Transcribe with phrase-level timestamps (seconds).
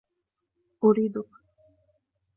[0.83, 1.27] أريدك.